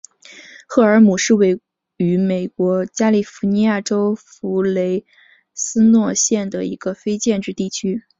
[0.67, 1.61] 赫尔姆是位
[1.95, 5.05] 于美国加利福尼亚州弗雷
[5.53, 8.01] 斯诺县的一个非建制地区。